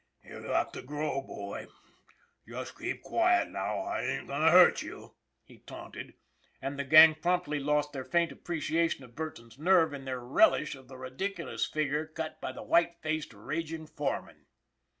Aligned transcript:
"You 0.27 0.41
got 0.41 0.73
to 0.73 0.81
grow, 0.81 1.21
boy; 1.21 1.67
just 2.47 2.75
keep 2.79 3.03
quiet 3.03 3.49
now, 3.49 3.81
I 3.81 4.01
ain't 4.01 4.25
going 4.25 4.41
to 4.41 4.49
hurt 4.49 4.81
you," 4.81 5.13
he 5.43 5.59
taunted. 5.59 6.15
And 6.59 6.79
the 6.79 6.83
gang 6.83 7.13
promptly 7.13 7.59
lost 7.59 7.93
their 7.93 8.03
faint 8.03 8.31
appreciation 8.31 9.03
of 9.03 9.15
Burton's 9.15 9.59
nerve 9.59 9.93
in 9.93 10.05
their 10.05 10.19
relish 10.21 10.73
of 10.73 10.87
the 10.87 10.97
ridiculous 10.97 11.67
figure 11.67 12.07
cut 12.07 12.41
by 12.41 12.51
the 12.51 12.63
white 12.63 12.95
faced, 13.03 13.31
raging 13.31 13.85
foreman. 13.85 14.47